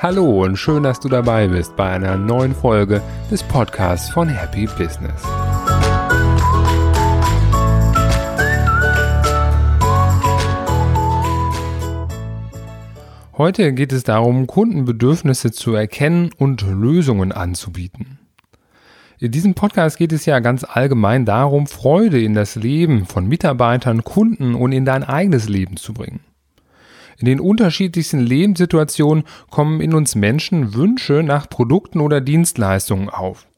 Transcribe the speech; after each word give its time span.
Hallo 0.00 0.44
und 0.44 0.56
schön, 0.56 0.84
dass 0.84 1.00
du 1.00 1.08
dabei 1.08 1.48
bist 1.48 1.74
bei 1.74 1.90
einer 1.90 2.16
neuen 2.16 2.54
Folge 2.54 3.02
des 3.32 3.42
Podcasts 3.42 4.08
von 4.08 4.28
Happy 4.28 4.66
Business. 4.66 5.22
Heute 13.36 13.72
geht 13.72 13.92
es 13.92 14.04
darum, 14.04 14.46
Kundenbedürfnisse 14.46 15.52
zu 15.52 15.74
erkennen 15.74 16.30
und 16.38 16.62
Lösungen 16.62 17.32
anzubieten. 17.32 18.18
In 19.20 19.32
diesem 19.32 19.54
Podcast 19.54 19.98
geht 19.98 20.12
es 20.12 20.26
ja 20.26 20.38
ganz 20.38 20.62
allgemein 20.62 21.24
darum, 21.24 21.66
Freude 21.66 22.22
in 22.22 22.34
das 22.34 22.54
Leben 22.54 23.04
von 23.04 23.26
Mitarbeitern, 23.26 24.04
Kunden 24.04 24.54
und 24.54 24.70
in 24.70 24.84
dein 24.84 25.02
eigenes 25.02 25.48
Leben 25.48 25.76
zu 25.76 25.92
bringen. 25.92 26.20
In 27.18 27.26
den 27.26 27.40
unterschiedlichsten 27.40 28.20
Lebenssituationen 28.20 29.24
kommen 29.50 29.80
in 29.80 29.92
uns 29.92 30.14
Menschen 30.14 30.74
Wünsche 30.74 31.24
nach 31.24 31.48
Produkten 31.48 31.98
oder 31.98 32.20
Dienstleistungen 32.20 33.08
auf. 33.08 33.48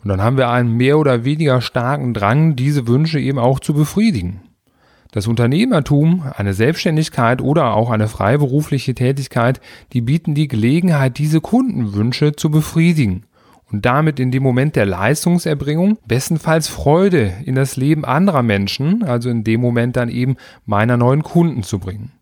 Und 0.00 0.10
dann 0.10 0.22
haben 0.22 0.36
wir 0.36 0.48
einen 0.48 0.76
mehr 0.76 0.96
oder 0.96 1.24
weniger 1.24 1.60
starken 1.60 2.14
Drang, 2.14 2.54
diese 2.54 2.86
Wünsche 2.86 3.18
eben 3.18 3.40
auch 3.40 3.58
zu 3.58 3.74
befriedigen. 3.74 4.42
Das 5.10 5.26
Unternehmertum, 5.26 6.22
eine 6.36 6.54
Selbstständigkeit 6.54 7.42
oder 7.42 7.74
auch 7.74 7.90
eine 7.90 8.06
freiberufliche 8.06 8.94
Tätigkeit, 8.94 9.60
die 9.92 10.02
bieten 10.02 10.36
die 10.36 10.46
Gelegenheit, 10.46 11.18
diese 11.18 11.40
Kundenwünsche 11.40 12.36
zu 12.36 12.48
befriedigen 12.48 13.24
und 13.72 13.86
damit 13.86 14.18
in 14.18 14.30
dem 14.30 14.42
Moment 14.42 14.76
der 14.76 14.86
Leistungserbringung 14.86 15.98
bestenfalls 16.06 16.68
Freude 16.68 17.32
in 17.44 17.54
das 17.54 17.76
Leben 17.76 18.04
anderer 18.04 18.42
Menschen, 18.42 19.04
also 19.04 19.30
in 19.30 19.44
dem 19.44 19.60
Moment 19.60 19.96
dann 19.96 20.08
eben 20.08 20.36
meiner 20.66 20.96
neuen 20.96 21.22
Kunden 21.22 21.62
zu 21.62 21.78
bringen. 21.78 22.12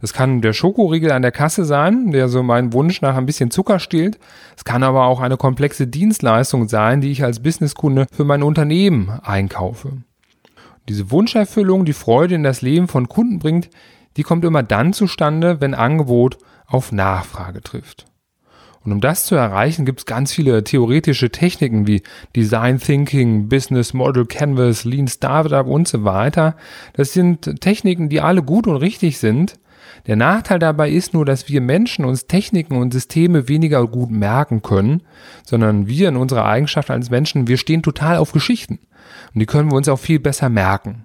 Das 0.00 0.12
kann 0.12 0.40
der 0.40 0.52
Schokoriegel 0.52 1.10
an 1.10 1.22
der 1.22 1.32
Kasse 1.32 1.64
sein, 1.64 2.12
der 2.12 2.28
so 2.28 2.42
meinen 2.42 2.72
Wunsch 2.72 3.00
nach 3.00 3.16
ein 3.16 3.26
bisschen 3.26 3.50
Zucker 3.50 3.80
stillt. 3.80 4.18
Es 4.56 4.64
kann 4.64 4.82
aber 4.84 5.06
auch 5.06 5.20
eine 5.20 5.36
komplexe 5.36 5.86
Dienstleistung 5.86 6.68
sein, 6.68 7.00
die 7.00 7.10
ich 7.10 7.24
als 7.24 7.40
Businesskunde 7.40 8.06
für 8.12 8.24
mein 8.24 8.42
Unternehmen 8.42 9.10
einkaufe. 9.22 9.92
Diese 10.88 11.10
Wunscherfüllung, 11.10 11.84
die 11.84 11.92
Freude 11.92 12.36
in 12.36 12.44
das 12.44 12.62
Leben 12.62 12.88
von 12.88 13.08
Kunden 13.08 13.40
bringt, 13.40 13.70
die 14.16 14.22
kommt 14.22 14.44
immer 14.44 14.62
dann 14.62 14.92
zustande, 14.92 15.60
wenn 15.60 15.74
Angebot 15.74 16.38
auf 16.66 16.92
Nachfrage 16.92 17.60
trifft. 17.60 18.06
Und 18.88 18.92
um 18.92 19.00
das 19.02 19.26
zu 19.26 19.34
erreichen, 19.34 19.84
gibt 19.84 19.98
es 19.98 20.06
ganz 20.06 20.32
viele 20.32 20.64
theoretische 20.64 21.28
Techniken 21.28 21.86
wie 21.86 22.00
Design 22.34 22.78
Thinking, 22.78 23.46
Business 23.50 23.92
Model 23.92 24.24
Canvas, 24.24 24.86
Lean 24.86 25.08
Startup 25.08 25.66
und 25.66 25.86
so 25.86 26.04
weiter. 26.04 26.56
Das 26.94 27.12
sind 27.12 27.60
Techniken, 27.60 28.08
die 28.08 28.22
alle 28.22 28.42
gut 28.42 28.66
und 28.66 28.76
richtig 28.76 29.18
sind, 29.18 29.58
der 30.06 30.16
Nachteil 30.16 30.58
dabei 30.58 30.88
ist 30.88 31.12
nur, 31.12 31.26
dass 31.26 31.50
wir 31.50 31.60
Menschen 31.60 32.06
uns 32.06 32.26
Techniken 32.26 32.76
und 32.76 32.94
Systeme 32.94 33.46
weniger 33.46 33.86
gut 33.86 34.10
merken 34.10 34.62
können, 34.62 35.02
sondern 35.44 35.86
wir 35.86 36.08
in 36.08 36.16
unserer 36.16 36.46
Eigenschaft 36.46 36.90
als 36.90 37.10
Menschen, 37.10 37.46
wir 37.46 37.58
stehen 37.58 37.82
total 37.82 38.16
auf 38.16 38.32
Geschichten. 38.32 38.78
Und 39.34 39.40
die 39.40 39.46
können 39.46 39.70
wir 39.70 39.76
uns 39.76 39.88
auch 39.88 39.98
viel 39.98 40.18
besser 40.18 40.48
merken. 40.48 41.04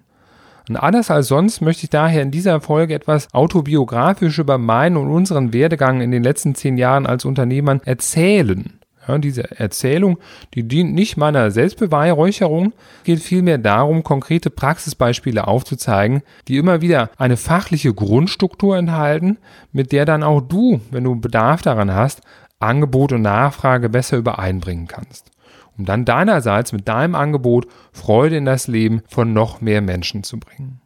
Und 0.69 0.77
anders 0.77 1.11
als 1.11 1.27
sonst 1.27 1.61
möchte 1.61 1.83
ich 1.83 1.89
daher 1.89 2.21
in 2.21 2.31
dieser 2.31 2.61
Folge 2.61 2.93
etwas 2.93 3.33
autobiografisch 3.33 4.39
über 4.39 4.57
meinen 4.57 4.97
und 4.97 5.11
unseren 5.11 5.53
Werdegang 5.53 6.01
in 6.01 6.11
den 6.11 6.23
letzten 6.23 6.55
zehn 6.55 6.77
Jahren 6.77 7.05
als 7.05 7.25
Unternehmern 7.25 7.81
erzählen. 7.83 8.79
Ja, 9.05 9.17
diese 9.17 9.59
Erzählung, 9.59 10.17
die 10.53 10.63
dient 10.63 10.93
nicht 10.93 11.17
meiner 11.17 11.51
Selbstbeweihräucherung, 11.51 12.71
geht 13.03 13.19
vielmehr 13.19 13.57
darum, 13.57 14.03
konkrete 14.03 14.49
Praxisbeispiele 14.49 15.45
aufzuzeigen, 15.45 16.21
die 16.47 16.55
immer 16.57 16.79
wieder 16.79 17.09
eine 17.17 17.35
fachliche 17.35 17.93
Grundstruktur 17.93 18.77
enthalten, 18.77 19.39
mit 19.73 19.91
der 19.91 20.05
dann 20.05 20.23
auch 20.23 20.39
du, 20.39 20.79
wenn 20.89 21.03
du 21.03 21.19
Bedarf 21.19 21.61
daran 21.61 21.93
hast, 21.93 22.21
Angebot 22.59 23.11
und 23.11 23.23
Nachfrage 23.23 23.89
besser 23.89 24.15
übereinbringen 24.15 24.87
kannst. 24.87 25.31
Um 25.77 25.85
dann 25.85 26.05
deinerseits 26.05 26.71
mit 26.71 26.87
deinem 26.87 27.15
Angebot 27.15 27.67
Freude 27.91 28.37
in 28.37 28.45
das 28.45 28.67
Leben 28.67 29.01
von 29.07 29.33
noch 29.33 29.61
mehr 29.61 29.81
Menschen 29.81 30.23
zu 30.23 30.39
bringen. 30.39 30.83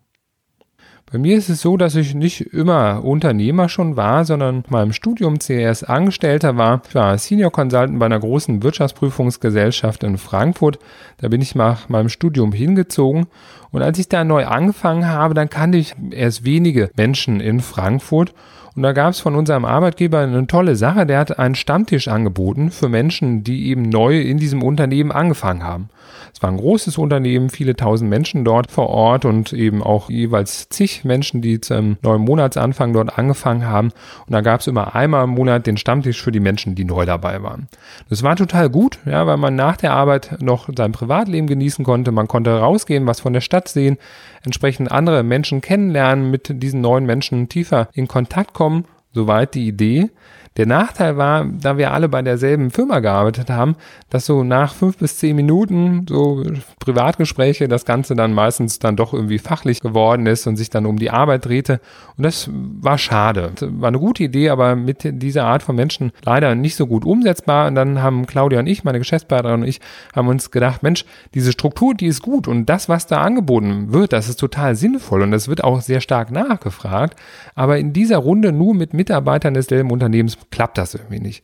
Bei 1.09 1.17
mir 1.17 1.37
ist 1.37 1.47
es 1.47 1.61
so, 1.61 1.77
dass 1.77 1.95
ich 1.95 2.15
nicht 2.15 2.53
immer 2.53 3.01
Unternehmer 3.05 3.69
schon 3.69 3.95
war, 3.95 4.25
sondern 4.25 4.57
in 4.57 4.63
meinem 4.67 4.91
Studium 4.91 5.39
CS 5.39 5.85
Angestellter 5.85 6.57
war. 6.57 6.81
Ich 6.89 6.95
war 6.95 7.17
Senior 7.17 7.49
Consultant 7.49 7.97
bei 7.97 8.07
einer 8.07 8.19
großen 8.19 8.61
Wirtschaftsprüfungsgesellschaft 8.61 10.03
in 10.03 10.17
Frankfurt. 10.17 10.79
Da 11.19 11.29
bin 11.29 11.41
ich 11.41 11.55
nach 11.55 11.87
meinem 11.87 12.09
Studium 12.09 12.51
hingezogen. 12.51 13.27
Und 13.71 13.83
als 13.83 13.99
ich 13.99 14.09
da 14.09 14.25
neu 14.25 14.47
angefangen 14.47 15.07
habe, 15.07 15.33
dann 15.33 15.49
kannte 15.49 15.77
ich 15.77 15.95
erst 16.11 16.43
wenige 16.43 16.91
Menschen 16.97 17.39
in 17.39 17.61
Frankfurt. 17.61 18.33
Und 18.77 18.83
da 18.83 18.93
gab 18.93 19.09
es 19.09 19.19
von 19.19 19.33
unserem 19.33 19.65
Arbeitgeber 19.65 20.19
eine 20.19 20.45
tolle 20.45 20.75
Sache. 20.75 21.07
Der 21.07 21.17
hat 21.17 21.39
einen 21.39 21.55
Stammtisch 21.55 22.07
angeboten 22.07 22.69
für 22.69 22.89
Menschen, 22.89 23.43
die 23.43 23.69
eben 23.69 23.81
neu 23.81 24.21
in 24.21 24.37
diesem 24.37 24.61
Unternehmen 24.61 25.11
angefangen 25.11 25.63
haben. 25.63 25.89
Es 26.31 26.43
war 26.43 26.51
ein 26.51 26.57
großes 26.57 26.99
Unternehmen, 26.99 27.49
viele 27.49 27.75
tausend 27.75 28.11
Menschen 28.11 28.45
dort 28.45 28.69
vor 28.69 28.89
Ort 28.89 29.25
und 29.25 29.53
eben 29.53 29.81
auch 29.81 30.11
jeweils 30.11 30.69
zig 30.69 31.03
Menschen, 31.03 31.41
die 31.41 31.59
zum 31.59 31.97
neuen 32.03 32.21
Monatsanfang 32.21 32.93
dort 32.93 33.17
angefangen 33.17 33.65
haben. 33.65 33.87
Und 34.27 34.33
da 34.33 34.41
gab 34.41 34.59
es 34.59 34.67
immer 34.67 34.93
einmal 34.93 35.23
im 35.23 35.31
Monat 35.31 35.65
den 35.65 35.77
Stammtisch 35.77 36.21
für 36.21 36.31
die 36.31 36.39
Menschen, 36.39 36.75
die 36.75 36.85
neu 36.85 37.07
dabei 37.07 37.41
waren. 37.41 37.67
Das 38.09 38.21
war 38.21 38.35
total 38.35 38.69
gut, 38.69 38.99
ja, 39.05 39.25
weil 39.25 39.37
man 39.37 39.55
nach 39.55 39.77
der 39.77 39.93
Arbeit 39.93 40.37
noch 40.39 40.69
sein 40.77 40.91
Privatleben 40.91 41.47
genießen 41.47 41.83
konnte. 41.83 42.11
Man 42.11 42.27
konnte 42.27 42.59
rausgehen, 42.59 43.07
was 43.07 43.21
von 43.21 43.33
der 43.33 43.41
Stadt 43.41 43.67
sehen, 43.67 43.97
entsprechend 44.43 44.91
andere 44.91 45.23
Menschen 45.23 45.61
kennenlernen, 45.61 46.29
mit 46.29 46.61
diesen 46.61 46.81
neuen 46.81 47.07
Menschen 47.07 47.49
tiefer 47.49 47.89
in 47.93 48.07
Kontakt 48.07 48.53
kommen. 48.53 48.66
Soweit 49.13 49.55
die 49.55 49.67
Idee. 49.67 50.11
Der 50.57 50.65
Nachteil 50.65 51.17
war, 51.17 51.45
da 51.45 51.77
wir 51.77 51.93
alle 51.93 52.09
bei 52.09 52.23
derselben 52.23 52.71
Firma 52.71 52.99
gearbeitet 52.99 53.51
haben, 53.51 53.75
dass 54.09 54.25
so 54.25 54.43
nach 54.43 54.73
fünf 54.73 54.97
bis 54.97 55.17
zehn 55.17 55.35
Minuten 55.35 56.05
so 56.09 56.43
Privatgespräche 56.79 57.67
das 57.67 57.85
Ganze 57.85 58.15
dann 58.15 58.33
meistens 58.33 58.79
dann 58.79 58.95
doch 58.95 59.13
irgendwie 59.13 59.37
fachlich 59.37 59.81
geworden 59.81 60.25
ist 60.25 60.47
und 60.47 60.55
sich 60.55 60.71
dann 60.71 60.87
um 60.87 60.97
die 60.97 61.11
Arbeit 61.11 61.45
drehte. 61.45 61.79
Und 62.17 62.23
das 62.23 62.49
war 62.51 62.97
schade. 62.97 63.51
War 63.61 63.89
eine 63.89 63.99
gute 63.99 64.23
Idee, 64.23 64.49
aber 64.49 64.75
mit 64.75 64.99
dieser 65.03 65.45
Art 65.45 65.61
von 65.61 65.75
Menschen 65.75 66.11
leider 66.23 66.55
nicht 66.55 66.75
so 66.75 66.87
gut 66.87 67.05
umsetzbar. 67.05 67.67
Und 67.67 67.75
dann 67.75 68.01
haben 68.01 68.25
Claudia 68.25 68.59
und 68.59 68.67
ich, 68.67 68.83
meine 68.83 68.97
Geschäftspartnerin 68.97 69.61
und 69.61 69.67
ich, 69.67 69.79
haben 70.15 70.27
uns 70.27 70.49
gedacht, 70.49 70.81
Mensch, 70.81 71.05
diese 71.35 71.51
Struktur, 71.51 71.93
die 71.93 72.07
ist 72.07 72.23
gut 72.23 72.47
und 72.47 72.65
das, 72.65 72.89
was 72.89 73.05
da 73.05 73.21
angeboten 73.21 73.93
wird, 73.93 74.11
das 74.11 74.27
ist 74.27 74.39
total 74.39 74.75
sinnvoll 74.75 75.21
und 75.21 75.31
das 75.31 75.47
wird 75.47 75.63
auch 75.63 75.81
sehr 75.81 76.01
stark 76.01 76.31
nachgefragt. 76.31 77.15
Aber 77.53 77.77
in 77.77 77.93
dieser 77.93 78.17
Runde 78.17 78.51
nur 78.51 78.73
mit 78.73 78.95
Mitarbeitern 78.95 79.53
desselben 79.53 79.91
Unternehmens 79.91 80.35
klappt 80.51 80.77
das 80.77 80.95
irgendwie 80.95 81.19
nicht. 81.19 81.43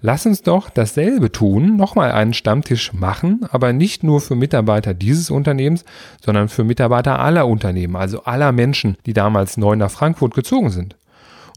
Lass 0.00 0.26
uns 0.26 0.42
doch 0.42 0.70
dasselbe 0.70 1.32
tun, 1.32 1.76
nochmal 1.76 2.12
einen 2.12 2.32
Stammtisch 2.32 2.92
machen, 2.92 3.40
aber 3.50 3.72
nicht 3.72 4.04
nur 4.04 4.20
für 4.20 4.36
Mitarbeiter 4.36 4.94
dieses 4.94 5.28
Unternehmens, 5.28 5.84
sondern 6.24 6.48
für 6.48 6.62
Mitarbeiter 6.62 7.18
aller 7.18 7.48
Unternehmen, 7.48 7.96
also 7.96 8.22
aller 8.22 8.52
Menschen, 8.52 8.96
die 9.06 9.12
damals 9.12 9.56
neu 9.56 9.74
nach 9.74 9.90
Frankfurt 9.90 10.34
gezogen 10.34 10.70
sind. 10.70 10.94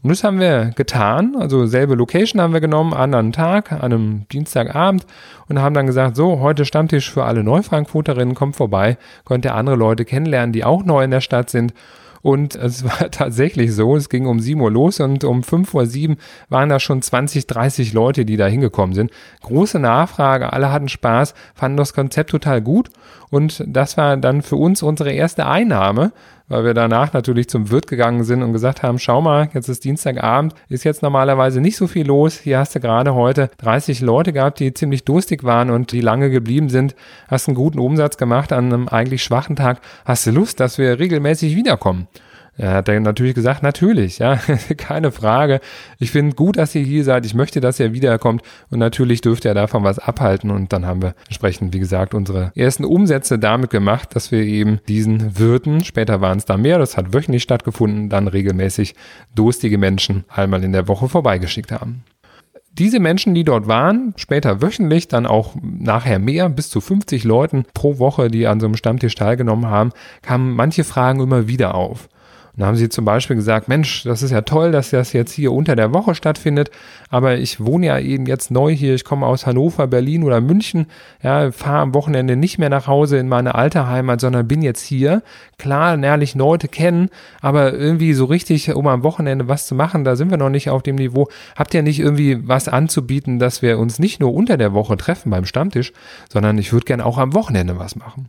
Und 0.02 0.10
das 0.10 0.24
haben 0.24 0.40
wir 0.40 0.72
getan, 0.74 1.36
also 1.38 1.66
selbe 1.66 1.94
Location 1.94 2.40
haben 2.40 2.52
wir 2.52 2.60
genommen, 2.60 2.92
anderen 2.92 3.30
Tag, 3.30 3.70
an 3.70 3.80
einem 3.80 4.28
Dienstagabend 4.32 5.06
und 5.48 5.60
haben 5.60 5.74
dann 5.74 5.86
gesagt, 5.86 6.16
so, 6.16 6.40
heute 6.40 6.64
Stammtisch 6.64 7.12
für 7.12 7.22
alle 7.22 7.44
Neufrankfurterinnen, 7.44 8.34
kommt 8.34 8.56
vorbei, 8.56 8.98
könnt 9.24 9.44
ihr 9.44 9.54
andere 9.54 9.76
Leute 9.76 10.04
kennenlernen, 10.04 10.52
die 10.52 10.64
auch 10.64 10.84
neu 10.84 11.04
in 11.04 11.12
der 11.12 11.20
Stadt 11.20 11.50
sind 11.50 11.72
und 12.22 12.54
es 12.54 12.84
war 12.84 13.10
tatsächlich 13.10 13.74
so, 13.74 13.96
es 13.96 14.08
ging 14.08 14.26
um 14.26 14.40
7 14.40 14.60
Uhr 14.60 14.70
los 14.70 15.00
und 15.00 15.24
um 15.24 15.42
5 15.42 15.74
Uhr 15.74 15.86
7 15.86 16.16
waren 16.48 16.68
da 16.68 16.80
schon 16.80 17.02
20, 17.02 17.46
30 17.46 17.92
Leute, 17.92 18.24
die 18.24 18.36
da 18.36 18.46
hingekommen 18.46 18.94
sind. 18.94 19.10
Große 19.42 19.78
Nachfrage, 19.78 20.52
alle 20.52 20.72
hatten 20.72 20.88
Spaß, 20.88 21.34
fanden 21.54 21.76
das 21.76 21.92
Konzept 21.92 22.30
total 22.30 22.62
gut 22.62 22.90
und 23.30 23.64
das 23.66 23.96
war 23.96 24.16
dann 24.16 24.42
für 24.42 24.56
uns 24.56 24.82
unsere 24.82 25.12
erste 25.12 25.46
Einnahme, 25.46 26.12
weil 26.52 26.66
wir 26.66 26.74
danach 26.74 27.14
natürlich 27.14 27.48
zum 27.48 27.70
Wirt 27.70 27.86
gegangen 27.86 28.24
sind 28.24 28.42
und 28.42 28.52
gesagt 28.52 28.82
haben, 28.82 28.98
schau 28.98 29.22
mal, 29.22 29.48
jetzt 29.54 29.70
ist 29.70 29.84
Dienstagabend, 29.84 30.54
ist 30.68 30.84
jetzt 30.84 31.02
normalerweise 31.02 31.62
nicht 31.62 31.78
so 31.78 31.86
viel 31.86 32.06
los. 32.06 32.38
Hier 32.38 32.58
hast 32.58 32.74
du 32.74 32.80
gerade 32.80 33.14
heute 33.14 33.50
30 33.56 34.02
Leute 34.02 34.34
gehabt, 34.34 34.60
die 34.60 34.74
ziemlich 34.74 35.02
durstig 35.04 35.44
waren 35.44 35.70
und 35.70 35.92
die 35.92 36.02
lange 36.02 36.28
geblieben 36.28 36.68
sind. 36.68 36.94
Hast 37.28 37.48
einen 37.48 37.54
guten 37.54 37.78
Umsatz 37.78 38.18
gemacht 38.18 38.52
an 38.52 38.66
einem 38.66 38.88
eigentlich 38.88 39.24
schwachen 39.24 39.56
Tag. 39.56 39.80
Hast 40.04 40.26
du 40.26 40.30
Lust, 40.30 40.60
dass 40.60 40.76
wir 40.76 40.98
regelmäßig 40.98 41.56
wiederkommen? 41.56 42.06
Er 42.58 42.74
hat 42.74 42.88
dann 42.88 43.02
natürlich 43.02 43.34
gesagt, 43.34 43.62
natürlich, 43.62 44.18
ja, 44.18 44.36
keine 44.76 45.10
Frage. 45.10 45.60
Ich 45.98 46.10
finde 46.10 46.36
gut, 46.36 46.58
dass 46.58 46.74
ihr 46.74 46.82
hier 46.82 47.02
seid. 47.02 47.24
Ich 47.24 47.34
möchte, 47.34 47.60
dass 47.60 47.80
ihr 47.80 47.94
wiederkommt. 47.94 48.42
Und 48.70 48.78
natürlich 48.78 49.22
dürft 49.22 49.44
ihr 49.44 49.54
davon 49.54 49.84
was 49.84 49.98
abhalten. 49.98 50.50
Und 50.50 50.72
dann 50.72 50.86
haben 50.86 51.00
wir 51.00 51.14
entsprechend, 51.26 51.72
wie 51.72 51.78
gesagt, 51.78 52.14
unsere 52.14 52.52
ersten 52.54 52.84
Umsätze 52.84 53.38
damit 53.38 53.70
gemacht, 53.70 54.14
dass 54.14 54.30
wir 54.30 54.42
eben 54.42 54.80
diesen 54.86 55.38
Wirten, 55.38 55.82
später 55.82 56.20
waren 56.20 56.38
es 56.38 56.44
da 56.44 56.56
mehr, 56.56 56.78
das 56.78 56.96
hat 56.96 57.14
wöchentlich 57.14 57.42
stattgefunden, 57.42 58.10
dann 58.10 58.28
regelmäßig 58.28 58.94
durstige 59.34 59.78
Menschen 59.78 60.24
einmal 60.28 60.62
in 60.62 60.72
der 60.72 60.88
Woche 60.88 61.08
vorbeigeschickt 61.08 61.72
haben. 61.72 62.04
Diese 62.78 63.00
Menschen, 63.00 63.34
die 63.34 63.44
dort 63.44 63.68
waren, 63.68 64.14
später 64.16 64.62
wöchentlich, 64.62 65.06
dann 65.06 65.26
auch 65.26 65.54
nachher 65.62 66.18
mehr, 66.18 66.48
bis 66.48 66.70
zu 66.70 66.80
50 66.80 67.22
Leuten 67.22 67.64
pro 67.74 67.98
Woche, 67.98 68.28
die 68.28 68.46
an 68.46 68.60
so 68.60 68.66
einem 68.66 68.76
Stammtisch 68.76 69.14
teilgenommen 69.14 69.66
haben, 69.66 69.92
kamen 70.22 70.54
manche 70.54 70.82
Fragen 70.82 71.20
immer 71.20 71.48
wieder 71.48 71.74
auf. 71.74 72.08
Und 72.54 72.60
da 72.60 72.66
haben 72.66 72.76
sie 72.76 72.90
zum 72.90 73.06
Beispiel 73.06 73.34
gesagt, 73.34 73.68
Mensch, 73.68 74.02
das 74.02 74.22
ist 74.22 74.30
ja 74.30 74.42
toll, 74.42 74.72
dass 74.72 74.90
das 74.90 75.14
jetzt 75.14 75.32
hier 75.32 75.52
unter 75.52 75.74
der 75.74 75.94
Woche 75.94 76.14
stattfindet, 76.14 76.70
aber 77.08 77.38
ich 77.38 77.64
wohne 77.64 77.86
ja 77.86 77.98
eben 77.98 78.26
jetzt 78.26 78.50
neu 78.50 78.74
hier, 78.74 78.94
ich 78.94 79.04
komme 79.04 79.24
aus 79.24 79.46
Hannover, 79.46 79.86
Berlin 79.86 80.22
oder 80.22 80.42
München, 80.42 80.86
ja, 81.22 81.50
fahre 81.50 81.78
am 81.78 81.94
Wochenende 81.94 82.36
nicht 82.36 82.58
mehr 82.58 82.68
nach 82.68 82.86
Hause 82.86 83.16
in 83.16 83.26
meine 83.26 83.54
alte 83.54 83.88
Heimat, 83.88 84.20
sondern 84.20 84.48
bin 84.48 84.60
jetzt 84.60 84.82
hier. 84.82 85.22
Klar, 85.56 85.96
nährlich 85.96 86.34
Leute 86.34 86.68
kennen, 86.68 87.08
aber 87.40 87.72
irgendwie 87.72 88.12
so 88.12 88.26
richtig, 88.26 88.74
um 88.74 88.86
am 88.86 89.02
Wochenende 89.02 89.48
was 89.48 89.66
zu 89.66 89.74
machen, 89.74 90.04
da 90.04 90.14
sind 90.14 90.30
wir 90.30 90.36
noch 90.36 90.50
nicht 90.50 90.68
auf 90.68 90.82
dem 90.82 90.96
Niveau. 90.96 91.28
Habt 91.56 91.72
ihr 91.72 91.82
nicht 91.82 92.00
irgendwie 92.00 92.46
was 92.46 92.68
anzubieten, 92.68 93.38
dass 93.38 93.62
wir 93.62 93.78
uns 93.78 93.98
nicht 93.98 94.20
nur 94.20 94.34
unter 94.34 94.58
der 94.58 94.74
Woche 94.74 94.98
treffen 94.98 95.30
beim 95.30 95.46
Stammtisch, 95.46 95.94
sondern 96.30 96.58
ich 96.58 96.72
würde 96.74 96.84
gerne 96.84 97.06
auch 97.06 97.16
am 97.16 97.32
Wochenende 97.32 97.78
was 97.78 97.96
machen? 97.96 98.28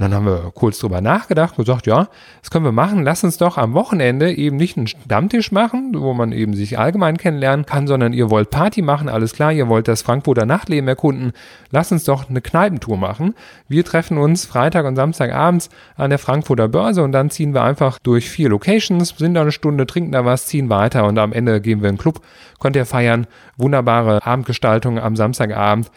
Und 0.00 0.04
dann 0.04 0.14
haben 0.14 0.24
wir 0.24 0.50
kurz 0.54 0.78
drüber 0.78 1.02
nachgedacht 1.02 1.58
und 1.58 1.66
gesagt, 1.66 1.86
ja, 1.86 2.08
das 2.40 2.50
können 2.50 2.64
wir 2.64 2.72
machen. 2.72 3.02
Lass 3.02 3.22
uns 3.22 3.36
doch 3.36 3.58
am 3.58 3.74
Wochenende 3.74 4.32
eben 4.32 4.56
nicht 4.56 4.78
einen 4.78 4.86
Stammtisch 4.86 5.52
machen, 5.52 5.92
wo 5.94 6.14
man 6.14 6.32
eben 6.32 6.54
sich 6.54 6.78
allgemein 6.78 7.18
kennenlernen 7.18 7.66
kann, 7.66 7.86
sondern 7.86 8.14
ihr 8.14 8.30
wollt 8.30 8.48
Party 8.48 8.80
machen, 8.80 9.10
alles 9.10 9.34
klar, 9.34 9.52
ihr 9.52 9.68
wollt 9.68 9.88
das 9.88 10.00
Frankfurter 10.00 10.46
Nachtleben 10.46 10.88
erkunden. 10.88 11.32
Lass 11.70 11.92
uns 11.92 12.04
doch 12.04 12.30
eine 12.30 12.40
Kneipentour 12.40 12.96
machen. 12.96 13.34
Wir 13.68 13.84
treffen 13.84 14.16
uns 14.16 14.46
Freitag 14.46 14.86
und 14.86 14.96
Samstagabends 14.96 15.68
an 15.96 16.08
der 16.08 16.18
Frankfurter 16.18 16.68
Börse 16.68 17.02
und 17.02 17.12
dann 17.12 17.28
ziehen 17.28 17.52
wir 17.52 17.62
einfach 17.62 17.98
durch 17.98 18.30
vier 18.30 18.48
Locations, 18.48 19.14
sind 19.18 19.34
da 19.34 19.42
eine 19.42 19.52
Stunde, 19.52 19.84
trinken 19.84 20.12
da 20.12 20.24
was, 20.24 20.46
ziehen 20.46 20.70
weiter 20.70 21.04
und 21.04 21.18
am 21.18 21.34
Ende 21.34 21.60
gehen 21.60 21.82
wir 21.82 21.90
in 21.90 21.96
den 21.96 22.00
Club, 22.00 22.22
könnt 22.58 22.74
ihr 22.74 22.86
feiern. 22.86 23.26
Wunderbare 23.58 24.24
Abendgestaltung 24.24 24.98
am 24.98 25.14
Samstagabend 25.14 25.90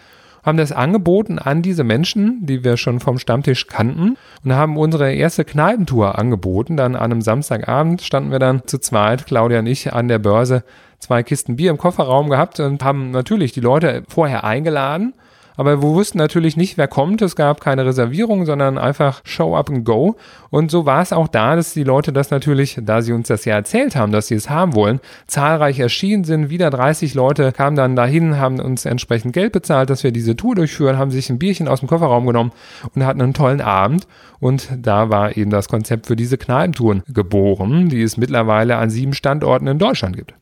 haben 0.44 0.57
das 0.57 0.72
angeboten 0.72 1.40
an 1.40 1.62
diese 1.62 1.84
Menschen, 1.84 2.45
die 2.45 2.63
wir 2.63 2.78
schon 2.78 3.00
vom 3.00 3.18
Stammtisch 3.18 3.68
kannten 3.68 4.18
und 4.44 4.54
haben 4.54 4.78
unsere 4.78 5.13
erste 5.13 5.45
Kneipentour 5.45 6.19
angeboten. 6.19 6.78
Dann 6.78 6.95
an 6.95 7.12
einem 7.12 7.22
Samstagabend 7.22 8.01
standen 8.01 8.31
wir 8.31 8.40
dann 8.40 8.63
zu 8.66 8.78
zweit, 8.78 9.25
Claudia 9.25 9.60
und 9.60 9.68
ich, 9.68 9.94
an 9.94 10.07
der 10.07 10.19
Börse, 10.19 10.63
zwei 11.00 11.24
Kisten 11.24 11.56
Bier 11.56 11.72
im 11.72 11.78
Kofferraum 11.78 12.30
gehabt 12.30 12.60
und 12.60 12.84
haben 12.84 13.12
natürlich 13.12 13.51
die 13.51 13.62
Leute 13.62 14.04
vorher 14.07 14.44
eingeladen 14.44 15.13
aber 15.55 15.81
wir 15.81 15.89
wussten 15.89 16.17
natürlich 16.17 16.57
nicht, 16.57 16.77
wer 16.77 16.88
kommt. 16.88 17.21
Es 17.21 17.35
gab 17.35 17.61
keine 17.61 17.85
Reservierung, 17.85 18.45
sondern 18.45 18.77
einfach 18.77 19.21
Show 19.23 19.55
up 19.55 19.69
and 19.69 19.85
go. 19.85 20.15
Und 20.50 20.71
so 20.71 20.85
war 20.85 21.01
es 21.01 21.13
auch 21.13 21.27
da, 21.27 21.55
dass 21.55 21.73
die 21.73 21.83
Leute 21.83 22.13
das 22.13 22.31
natürlich, 22.31 22.79
da 22.81 23.01
sie 23.01 23.13
uns 23.13 23.27
das 23.27 23.45
ja 23.45 23.55
erzählt 23.55 23.95
haben, 23.95 24.11
dass 24.11 24.27
sie 24.27 24.35
es 24.35 24.50
haben 24.50 24.75
wollen, 24.75 25.00
zahlreich 25.27 25.79
erschienen 25.79 26.23
sind. 26.23 26.50
Wieder 26.50 26.69
30 26.69 27.13
Leute 27.13 27.51
kamen 27.51 27.75
dann 27.75 27.95
dahin, 27.95 28.38
haben 28.38 28.59
uns 28.59 28.85
entsprechend 28.85 29.33
Geld 29.33 29.51
bezahlt, 29.51 29.89
dass 29.89 30.03
wir 30.03 30.11
diese 30.11 30.35
Tour 30.35 30.55
durchführen, 30.55 30.97
haben 30.97 31.11
sich 31.11 31.29
ein 31.29 31.39
Bierchen 31.39 31.67
aus 31.67 31.79
dem 31.79 31.89
Kofferraum 31.89 32.25
genommen 32.25 32.51
und 32.95 33.05
hatten 33.05 33.21
einen 33.21 33.33
tollen 33.33 33.61
Abend. 33.61 34.07
Und 34.39 34.69
da 34.77 35.09
war 35.09 35.38
eben 35.38 35.51
das 35.51 35.69
Konzept 35.69 36.07
für 36.07 36.15
diese 36.15 36.38
Kneipentouren 36.38 37.03
geboren, 37.07 37.89
die 37.89 38.01
es 38.01 38.17
mittlerweile 38.17 38.77
an 38.77 38.89
sieben 38.89 39.13
Standorten 39.13 39.67
in 39.67 39.79
Deutschland 39.79 40.17
gibt. 40.17 40.33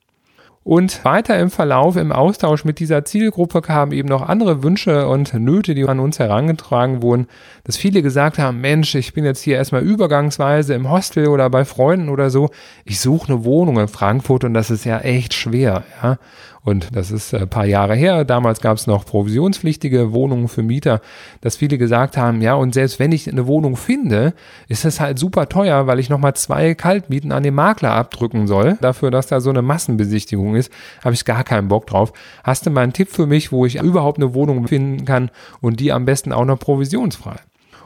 Und 0.63 1.03
weiter 1.03 1.39
im 1.39 1.49
Verlauf, 1.49 1.95
im 1.95 2.11
Austausch 2.11 2.65
mit 2.65 2.77
dieser 2.77 3.03
Zielgruppe 3.03 3.61
kamen 3.61 3.93
eben 3.93 4.07
noch 4.07 4.21
andere 4.21 4.61
Wünsche 4.61 5.07
und 5.07 5.33
Nöte, 5.33 5.73
die 5.73 5.87
an 5.87 5.99
uns 5.99 6.19
herangetragen 6.19 7.01
wurden, 7.01 7.25
dass 7.63 7.77
viele 7.77 8.03
gesagt 8.03 8.37
haben, 8.37 8.61
Mensch, 8.61 8.93
ich 8.93 9.13
bin 9.13 9.25
jetzt 9.25 9.41
hier 9.41 9.55
erstmal 9.55 9.81
übergangsweise 9.81 10.75
im 10.75 10.91
Hostel 10.91 11.29
oder 11.29 11.49
bei 11.49 11.65
Freunden 11.65 12.09
oder 12.09 12.29
so. 12.29 12.51
Ich 12.85 12.99
suche 12.99 13.33
eine 13.33 13.43
Wohnung 13.43 13.79
in 13.79 13.87
Frankfurt 13.87 14.43
und 14.43 14.53
das 14.53 14.69
ist 14.69 14.85
ja 14.85 14.99
echt 14.99 15.33
schwer, 15.33 15.83
ja. 16.03 16.19
Und 16.63 16.95
das 16.95 17.09
ist 17.09 17.33
ein 17.33 17.49
paar 17.49 17.65
Jahre 17.65 17.95
her. 17.95 18.23
Damals 18.23 18.61
gab 18.61 18.77
es 18.77 18.85
noch 18.85 19.03
provisionspflichtige 19.03 20.13
Wohnungen 20.13 20.47
für 20.47 20.61
Mieter, 20.61 21.01
dass 21.41 21.55
viele 21.55 21.79
gesagt 21.79 22.17
haben, 22.17 22.39
ja, 22.41 22.53
und 22.53 22.75
selbst 22.75 22.99
wenn 22.99 23.11
ich 23.11 23.27
eine 23.27 23.47
Wohnung 23.47 23.75
finde, 23.75 24.33
ist 24.67 24.85
es 24.85 24.99
halt 24.99 25.17
super 25.17 25.49
teuer, 25.49 25.87
weil 25.87 25.97
ich 25.97 26.09
nochmal 26.09 26.35
zwei 26.35 26.75
Kaltmieten 26.75 27.31
an 27.31 27.41
den 27.41 27.55
Makler 27.55 27.91
abdrücken 27.91 28.45
soll. 28.45 28.77
Dafür, 28.79 29.09
dass 29.09 29.25
da 29.25 29.41
so 29.41 29.49
eine 29.49 29.63
Massenbesichtigung 29.63 30.50
ist, 30.55 30.71
habe 31.03 31.13
ich 31.13 31.25
gar 31.25 31.43
keinen 31.43 31.67
Bock 31.67 31.87
drauf. 31.87 32.13
Hast 32.43 32.65
du 32.65 32.69
mal 32.69 32.81
einen 32.81 32.93
Tipp 32.93 33.09
für 33.09 33.25
mich, 33.25 33.51
wo 33.51 33.65
ich 33.65 33.81
überhaupt 33.81 34.17
eine 34.17 34.33
Wohnung 34.33 34.67
finden 34.67 35.05
kann 35.05 35.31
und 35.61 35.79
die 35.79 35.91
am 35.91 36.05
besten 36.05 36.33
auch 36.33 36.45
noch 36.45 36.59
provisionsfrei? 36.59 37.37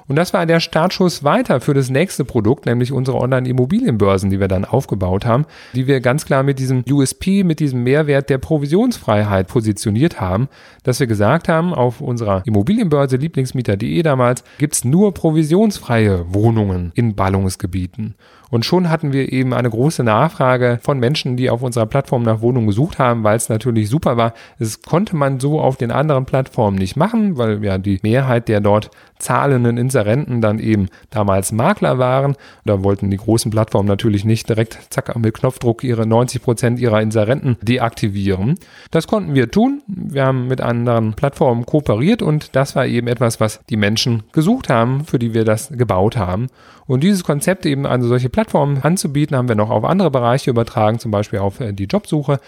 Und 0.07 0.17
das 0.17 0.33
war 0.33 0.45
der 0.45 0.59
Startschuss 0.59 1.23
weiter 1.23 1.61
für 1.61 1.73
das 1.73 1.89
nächste 1.89 2.25
Produkt, 2.25 2.67
nämlich 2.67 2.91
unsere 2.91 3.17
Online-Immobilienbörsen, 3.17 4.29
die 4.29 4.39
wir 4.39 4.47
dann 4.47 4.63
aufgebaut 4.63 5.25
haben, 5.25 5.45
die 5.73 5.87
wir 5.87 5.99
ganz 5.99 6.25
klar 6.25 6.43
mit 6.43 6.59
diesem 6.59 6.83
USP, 6.87 7.43
mit 7.43 7.59
diesem 7.59 7.83
Mehrwert 7.83 8.29
der 8.29 8.37
Provisionsfreiheit 8.37 9.47
positioniert 9.47 10.21
haben, 10.21 10.47
dass 10.83 10.99
wir 10.99 11.07
gesagt 11.07 11.49
haben, 11.49 11.73
auf 11.73 12.01
unserer 12.01 12.43
Immobilienbörse 12.45 13.17
lieblingsmieter.de 13.17 14.03
damals 14.03 14.43
gibt's 14.59 14.83
nur 14.83 15.13
provisionsfreie 15.13 16.33
Wohnungen 16.33 16.91
in 16.93 17.15
Ballungsgebieten. 17.15 18.15
Und 18.49 18.65
schon 18.65 18.89
hatten 18.89 19.13
wir 19.13 19.31
eben 19.31 19.53
eine 19.53 19.69
große 19.69 20.03
Nachfrage 20.03 20.79
von 20.81 20.99
Menschen, 20.99 21.37
die 21.37 21.49
auf 21.49 21.61
unserer 21.61 21.85
Plattform 21.85 22.23
nach 22.23 22.41
Wohnungen 22.41 22.67
gesucht 22.67 22.99
haben, 22.99 23.23
weil 23.23 23.37
es 23.37 23.49
natürlich 23.49 23.89
super 23.89 24.17
war. 24.17 24.33
Es 24.59 24.81
konnte 24.81 25.15
man 25.15 25.39
so 25.39 25.59
auf 25.59 25.77
den 25.77 25.91
anderen 25.91 26.25
Plattformen 26.25 26.77
nicht 26.77 26.95
machen, 26.95 27.37
weil 27.37 27.63
ja 27.63 27.77
die 27.77 27.99
Mehrheit 28.03 28.47
der 28.47 28.61
dort 28.61 28.91
zahlenden 29.17 29.77
Inserenten 29.77 30.41
dann 30.41 30.59
eben 30.59 30.87
damals 31.09 31.51
Makler 31.51 31.97
waren. 31.97 32.35
Da 32.65 32.83
wollten 32.83 33.09
die 33.09 33.17
großen 33.17 33.49
Plattformen 33.49 33.87
natürlich 33.87 34.25
nicht 34.25 34.49
direkt 34.49 34.77
zack 34.89 35.15
mit 35.17 35.33
Knopfdruck 35.33 35.83
ihre 35.83 36.05
90 36.05 36.41
Prozent 36.41 36.79
ihrer 36.79 37.01
Inserenten 37.01 37.57
deaktivieren. 37.61 38.59
Das 38.91 39.07
konnten 39.07 39.33
wir 39.33 39.49
tun. 39.49 39.81
Wir 39.87 40.25
haben 40.25 40.47
mit 40.47 40.61
anderen 40.61 41.13
Plattformen 41.13 41.65
kooperiert 41.65 42.21
und 42.21 42.55
das 42.55 42.75
war 42.75 42.85
eben 42.85 43.07
etwas, 43.07 43.39
was 43.39 43.61
die 43.69 43.77
Menschen 43.77 44.23
gesucht 44.33 44.69
haben, 44.69 45.05
für 45.05 45.19
die 45.19 45.33
wir 45.33 45.45
das 45.45 45.69
gebaut 45.69 46.17
haben. 46.17 46.47
Und 46.87 47.03
dieses 47.03 47.23
Konzept 47.23 47.65
eben 47.65 47.85
an 47.85 48.03
solche 48.03 48.29
Plattformen 48.29 48.44
anzubieten, 48.53 49.35
haben 49.35 49.47
wir 49.47 49.55
noch 49.55 49.69
auf 49.69 49.83
andere 49.83 50.11
Bereiche 50.11 50.49
übertragen, 50.49 50.99
zum 50.99 51.11
Beispiel 51.11 51.39
auf 51.39 51.59
äh, 51.59 51.73
die 51.73 51.85
Jobsuche. 51.85 52.39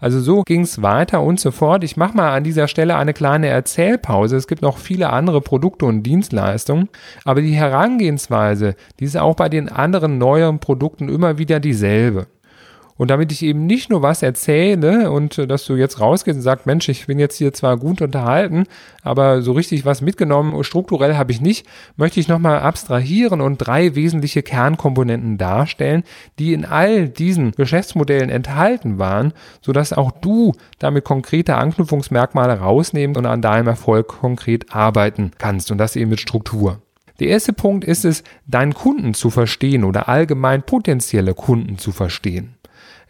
Also 0.00 0.20
so 0.20 0.42
ging 0.42 0.62
es 0.62 0.82
weiter 0.82 1.22
und 1.22 1.38
so 1.38 1.52
fort. 1.52 1.84
Ich 1.84 1.96
mache 1.96 2.16
mal 2.16 2.34
an 2.34 2.42
dieser 2.42 2.66
Stelle 2.66 2.96
eine 2.96 3.12
kleine 3.12 3.46
Erzählpause. 3.46 4.36
Es 4.36 4.48
gibt 4.48 4.60
noch 4.60 4.78
viele 4.78 5.10
andere 5.10 5.40
Produkte 5.40 5.84
und 5.86 6.02
Dienstleistungen, 6.02 6.88
aber 7.24 7.40
die 7.40 7.52
Herangehensweise, 7.52 8.74
die 8.98 9.04
ist 9.04 9.16
auch 9.16 9.36
bei 9.36 9.48
den 9.48 9.68
anderen 9.68 10.18
neueren 10.18 10.58
Produkten 10.58 11.08
immer 11.08 11.38
wieder 11.38 11.60
dieselbe. 11.60 12.26
Und 12.96 13.10
damit 13.10 13.32
ich 13.32 13.42
eben 13.42 13.66
nicht 13.66 13.90
nur 13.90 14.02
was 14.02 14.22
erzähle 14.22 15.10
und 15.10 15.38
äh, 15.38 15.46
dass 15.46 15.64
du 15.64 15.74
jetzt 15.74 16.00
rausgehst 16.00 16.36
und 16.36 16.42
sagst, 16.42 16.66
Mensch, 16.66 16.88
ich 16.88 17.06
bin 17.06 17.18
jetzt 17.18 17.36
hier 17.36 17.52
zwar 17.52 17.76
gut 17.76 18.02
unterhalten, 18.02 18.64
aber 19.02 19.42
so 19.42 19.52
richtig 19.52 19.84
was 19.84 20.02
mitgenommen, 20.02 20.62
strukturell 20.64 21.16
habe 21.16 21.32
ich 21.32 21.40
nicht, 21.40 21.66
möchte 21.96 22.20
ich 22.20 22.28
nochmal 22.28 22.60
abstrahieren 22.60 23.40
und 23.40 23.58
drei 23.58 23.94
wesentliche 23.94 24.42
Kernkomponenten 24.42 25.38
darstellen, 25.38 26.04
die 26.38 26.52
in 26.52 26.64
all 26.64 27.08
diesen 27.08 27.52
Geschäftsmodellen 27.52 28.30
enthalten 28.30 28.98
waren, 28.98 29.32
sodass 29.60 29.92
auch 29.92 30.10
du 30.10 30.52
damit 30.78 31.04
konkrete 31.04 31.56
Anknüpfungsmerkmale 31.56 32.60
rausnehmen 32.60 33.16
und 33.16 33.26
an 33.26 33.42
deinem 33.42 33.68
Erfolg 33.68 34.08
konkret 34.08 34.74
arbeiten 34.74 35.32
kannst 35.38 35.70
und 35.70 35.78
das 35.78 35.96
eben 35.96 36.10
mit 36.10 36.20
Struktur. 36.20 36.80
Der 37.20 37.28
erste 37.28 37.52
Punkt 37.52 37.84
ist 37.84 38.04
es, 38.04 38.24
deinen 38.46 38.74
Kunden 38.74 39.14
zu 39.14 39.30
verstehen 39.30 39.84
oder 39.84 40.08
allgemein 40.08 40.62
potenzielle 40.62 41.34
Kunden 41.34 41.78
zu 41.78 41.92
verstehen. 41.92 42.56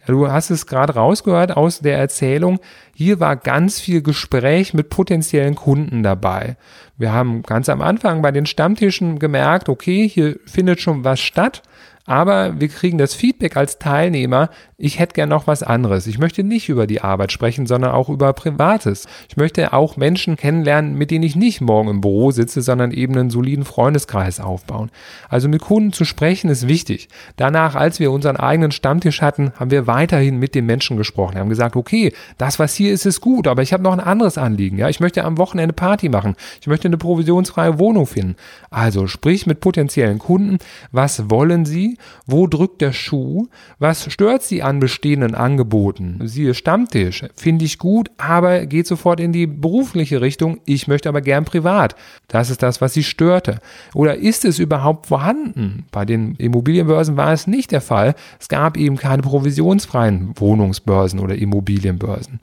Du 0.05 0.29
hast 0.29 0.49
es 0.49 0.67
gerade 0.67 0.95
rausgehört 0.95 1.55
aus 1.55 1.79
der 1.79 1.97
Erzählung. 1.97 2.59
Hier 2.93 3.19
war 3.19 3.35
ganz 3.35 3.79
viel 3.79 4.01
Gespräch 4.01 4.73
mit 4.73 4.89
potenziellen 4.89 5.55
Kunden 5.55 6.03
dabei. 6.03 6.57
Wir 6.97 7.13
haben 7.13 7.43
ganz 7.43 7.69
am 7.69 7.81
Anfang 7.81 8.21
bei 8.21 8.31
den 8.31 8.45
Stammtischen 8.45 9.17
gemerkt, 9.19 9.69
okay, 9.69 10.07
hier 10.07 10.37
findet 10.45 10.81
schon 10.81 11.03
was 11.03 11.19
statt. 11.19 11.63
Aber 12.05 12.59
wir 12.59 12.67
kriegen 12.67 12.97
das 12.97 13.13
Feedback 13.13 13.55
als 13.55 13.79
Teilnehmer, 13.79 14.49
ich 14.77 14.99
hätte 14.99 15.13
gern 15.13 15.29
noch 15.29 15.47
was 15.47 15.63
anderes. 15.63 16.05
Ich 16.07 16.19
möchte 16.19 16.43
nicht 16.43 16.67
über 16.67 16.85
die 16.85 16.99
Arbeit 16.99 17.31
sprechen, 17.31 17.65
sondern 17.65 17.91
auch 17.91 18.09
über 18.09 18.33
Privates. 18.33 19.07
Ich 19.29 19.37
möchte 19.37 19.71
auch 19.71 19.95
Menschen 19.95 20.35
kennenlernen, 20.35 20.97
mit 20.97 21.09
denen 21.09 21.23
ich 21.23 21.37
nicht 21.37 21.61
morgen 21.61 21.89
im 21.89 22.01
Büro 22.01 22.31
sitze, 22.31 22.61
sondern 22.61 22.91
eben 22.91 23.17
einen 23.17 23.29
soliden 23.29 23.63
Freundeskreis 23.63 24.41
aufbauen. 24.41 24.91
Also 25.29 25.47
mit 25.47 25.61
Kunden 25.61 25.93
zu 25.93 26.03
sprechen 26.03 26.49
ist 26.49 26.67
wichtig. 26.67 27.07
Danach, 27.37 27.75
als 27.75 28.01
wir 28.01 28.11
unseren 28.11 28.35
eigenen 28.35 28.71
Stammtisch 28.71 29.21
hatten, 29.21 29.53
haben 29.55 29.71
wir 29.71 29.87
weiterhin 29.87 30.37
mit 30.37 30.53
den 30.53 30.65
Menschen 30.65 30.97
gesprochen. 30.97 31.35
Wir 31.35 31.41
haben 31.41 31.49
gesagt, 31.49 31.77
okay, 31.77 32.11
das, 32.37 32.59
was 32.59 32.75
hier 32.75 32.91
ist, 32.91 33.05
ist 33.05 33.21
gut, 33.21 33.47
aber 33.47 33.61
ich 33.61 33.71
habe 33.71 33.83
noch 33.83 33.93
ein 33.93 34.01
anderes 34.01 34.37
Anliegen. 34.37 34.77
Ja, 34.77 34.89
ich 34.89 34.99
möchte 34.99 35.23
am 35.23 35.37
Wochenende 35.37 35.73
Party 35.73 36.09
machen. 36.09 36.35
Ich 36.59 36.67
möchte 36.67 36.83
möchte 36.83 36.87
eine 36.87 36.97
provisionsfreie 36.97 37.79
Wohnung 37.79 38.05
finden. 38.05 38.35
Also 38.69 39.07
sprich 39.07 39.45
mit 39.45 39.59
potenziellen 39.59 40.19
Kunden, 40.19 40.57
was 40.91 41.29
wollen 41.29 41.65
sie, 41.65 41.92
wo 42.25 42.47
drückt 42.47 42.81
der 42.81 42.93
Schuh, 42.93 43.47
was 43.79 44.11
stört 44.11 44.43
sie 44.43 44.63
an 44.63 44.79
bestehenden 44.79 45.35
Angeboten. 45.35 46.19
Siehe 46.23 46.53
Stammtisch, 46.53 47.25
finde 47.35 47.65
ich 47.65 47.77
gut, 47.77 48.11
aber 48.17 48.65
geht 48.65 48.87
sofort 48.87 49.19
in 49.19 49.31
die 49.31 49.47
berufliche 49.47 50.21
Richtung, 50.21 50.59
ich 50.65 50.87
möchte 50.87 51.09
aber 51.09 51.21
gern 51.21 51.45
privat. 51.45 51.95
Das 52.27 52.49
ist 52.49 52.63
das, 52.63 52.81
was 52.81 52.93
sie 52.93 53.03
störte. 53.03 53.59
Oder 53.93 54.15
ist 54.15 54.45
es 54.45 54.59
überhaupt 54.59 55.07
vorhanden? 55.07 55.85
Bei 55.91 56.05
den 56.05 56.35
Immobilienbörsen 56.35 57.17
war 57.17 57.33
es 57.33 57.47
nicht 57.47 57.71
der 57.71 57.81
Fall. 57.81 58.15
Es 58.39 58.49
gab 58.49 58.77
eben 58.77 58.97
keine 58.97 59.21
provisionsfreien 59.21 60.33
Wohnungsbörsen 60.35 61.19
oder 61.19 61.35
Immobilienbörsen. 61.35 62.39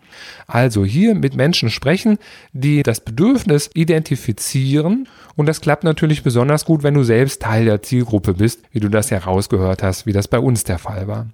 Also 0.46 0.84
hier 0.84 1.14
mit 1.14 1.34
Menschen 1.34 1.70
sprechen, 1.70 2.18
die 2.52 2.82
das 2.82 3.00
Bedürfnis 3.00 3.70
identifizieren 3.74 5.06
und 5.40 5.46
das 5.46 5.62
klappt 5.62 5.84
natürlich 5.84 6.22
besonders 6.22 6.66
gut, 6.66 6.82
wenn 6.82 6.92
du 6.92 7.02
selbst 7.02 7.40
Teil 7.40 7.64
der 7.64 7.80
Zielgruppe 7.80 8.34
bist, 8.34 8.60
wie 8.72 8.80
du 8.80 8.90
das 8.90 9.08
ja 9.08 9.18
rausgehört 9.40 9.82
hast, 9.82 10.06
wie 10.06 10.12
das 10.12 10.28
bei 10.28 10.38
uns 10.38 10.64
der 10.64 10.78
Fall 10.78 11.08
war. 11.08 11.26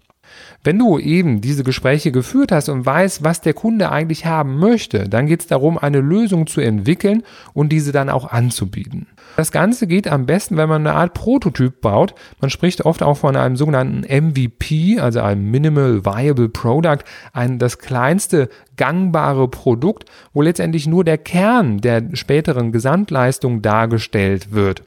Wenn 0.64 0.78
du 0.78 0.98
eben 0.98 1.40
diese 1.40 1.64
Gespräche 1.64 2.10
geführt 2.10 2.50
hast 2.52 2.68
und 2.68 2.84
weißt, 2.84 3.22
was 3.22 3.40
der 3.40 3.54
Kunde 3.54 3.90
eigentlich 3.90 4.26
haben 4.26 4.58
möchte, 4.58 5.08
dann 5.08 5.26
geht 5.26 5.40
es 5.40 5.46
darum, 5.46 5.78
eine 5.78 6.00
Lösung 6.00 6.46
zu 6.46 6.60
entwickeln 6.60 7.22
und 7.54 7.70
diese 7.70 7.92
dann 7.92 8.10
auch 8.10 8.30
anzubieten. 8.30 9.06
Das 9.36 9.52
Ganze 9.52 9.86
geht 9.86 10.08
am 10.08 10.26
besten, 10.26 10.56
wenn 10.56 10.68
man 10.68 10.86
eine 10.86 10.96
Art 10.96 11.14
Prototyp 11.14 11.80
baut. 11.80 12.14
Man 12.40 12.50
spricht 12.50 12.84
oft 12.84 13.02
auch 13.02 13.16
von 13.16 13.36
einem 13.36 13.56
sogenannten 13.56 14.00
MVP, 14.00 14.98
also 14.98 15.20
einem 15.20 15.50
Minimal 15.50 16.04
Viable 16.04 16.48
Product, 16.48 17.04
ein 17.32 17.58
das 17.58 17.78
kleinste 17.78 18.48
gangbare 18.76 19.48
Produkt, 19.48 20.04
wo 20.32 20.42
letztendlich 20.42 20.86
nur 20.86 21.04
der 21.04 21.18
Kern 21.18 21.80
der 21.80 22.02
späteren 22.14 22.72
Gesamtleistung 22.72 23.62
dargestellt 23.62 24.52
wird. 24.52 24.82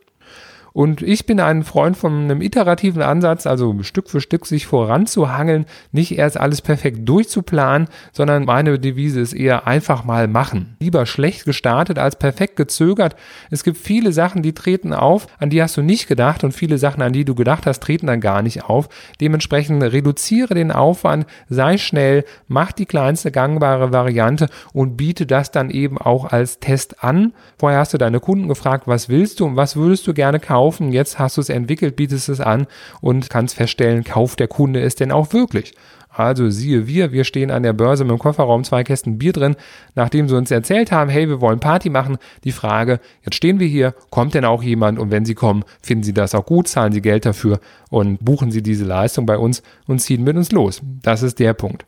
Und 0.73 1.01
ich 1.01 1.25
bin 1.25 1.39
ein 1.39 1.63
Freund 1.63 1.97
von 1.97 2.23
einem 2.23 2.41
iterativen 2.41 3.01
Ansatz, 3.01 3.47
also 3.47 3.75
Stück 3.81 4.09
für 4.09 4.21
Stück 4.21 4.45
sich 4.45 4.67
voranzuhangeln, 4.67 5.65
nicht 5.91 6.17
erst 6.17 6.39
alles 6.39 6.61
perfekt 6.61 7.07
durchzuplanen, 7.07 7.87
sondern 8.11 8.45
meine 8.45 8.77
Devise 8.79 9.19
ist 9.19 9.33
eher 9.33 9.67
einfach 9.67 10.03
mal 10.03 10.27
machen. 10.27 10.75
Lieber 10.79 11.05
schlecht 11.05 11.45
gestartet 11.45 11.97
als 11.97 12.17
perfekt 12.17 12.55
gezögert. 12.55 13.15
Es 13.49 13.63
gibt 13.63 13.77
viele 13.77 14.11
Sachen, 14.13 14.43
die 14.43 14.53
treten 14.53 14.93
auf, 14.93 15.27
an 15.39 15.49
die 15.49 15.61
hast 15.61 15.77
du 15.77 15.81
nicht 15.81 16.07
gedacht 16.07 16.43
und 16.43 16.51
viele 16.51 16.77
Sachen, 16.77 17.01
an 17.01 17.13
die 17.13 17.25
du 17.25 17.35
gedacht 17.35 17.65
hast, 17.65 17.81
treten 17.81 18.07
dann 18.07 18.21
gar 18.21 18.41
nicht 18.41 18.63
auf. 18.63 18.89
Dementsprechend 19.21 19.81
reduziere 19.81 20.53
den 20.53 20.71
Aufwand, 20.71 21.25
sei 21.49 21.77
schnell, 21.77 22.25
mach 22.47 22.71
die 22.71 22.85
kleinste 22.85 23.31
gangbare 23.31 23.91
Variante 23.91 24.49
und 24.73 24.97
biete 24.97 25.25
das 25.25 25.51
dann 25.51 25.69
eben 25.69 25.97
auch 25.97 26.31
als 26.31 26.59
Test 26.59 27.03
an. 27.03 27.33
Vorher 27.57 27.79
hast 27.79 27.93
du 27.93 27.97
deine 27.97 28.19
Kunden 28.19 28.47
gefragt, 28.47 28.87
was 28.87 29.09
willst 29.09 29.39
du 29.39 29.45
und 29.45 29.55
was 29.55 29.75
würdest 29.75 30.05
du 30.07 30.13
gerne 30.13 30.39
kaufen? 30.39 30.58
Kaufen. 30.59 30.91
Jetzt 30.91 31.19
hast 31.19 31.37
du 31.37 31.41
es 31.41 31.47
entwickelt, 31.47 31.95
bietest 31.95 32.27
es 32.27 32.41
an 32.41 32.67
und 32.99 33.29
kannst 33.29 33.55
feststellen, 33.55 34.03
kauft 34.03 34.41
der 34.41 34.49
Kunde 34.49 34.81
es 34.81 34.95
denn 34.95 35.09
auch 35.09 35.31
wirklich. 35.31 35.73
Also 36.09 36.49
siehe 36.49 36.85
wir, 36.85 37.13
wir 37.13 37.23
stehen 37.23 37.49
an 37.49 37.63
der 37.63 37.71
Börse 37.71 38.03
mit 38.03 38.11
dem 38.11 38.19
Kofferraum 38.19 38.65
zwei 38.65 38.83
Kästen 38.83 39.17
Bier 39.17 39.31
drin, 39.31 39.55
nachdem 39.95 40.27
sie 40.27 40.35
uns 40.35 40.51
erzählt 40.51 40.91
haben, 40.91 41.09
hey, 41.09 41.29
wir 41.29 41.39
wollen 41.39 41.61
Party 41.61 41.89
machen. 41.89 42.17
Die 42.43 42.51
Frage, 42.51 42.99
jetzt 43.23 43.35
stehen 43.35 43.61
wir 43.61 43.67
hier, 43.67 43.93
kommt 44.09 44.33
denn 44.33 44.43
auch 44.43 44.61
jemand? 44.61 44.99
Und 44.99 45.11
wenn 45.11 45.23
sie 45.23 45.35
kommen, 45.35 45.63
finden 45.81 46.03
sie 46.03 46.13
das 46.13 46.35
auch 46.35 46.45
gut, 46.45 46.67
zahlen 46.67 46.91
sie 46.91 47.01
Geld 47.01 47.25
dafür 47.25 47.61
und 47.89 48.17
buchen 48.19 48.51
sie 48.51 48.61
diese 48.61 48.83
Leistung 48.83 49.25
bei 49.25 49.37
uns 49.37 49.63
und 49.87 49.99
ziehen 49.99 50.25
mit 50.25 50.35
uns 50.35 50.51
los. 50.51 50.81
Das 51.03 51.23
ist 51.23 51.39
der 51.39 51.53
Punkt. 51.53 51.85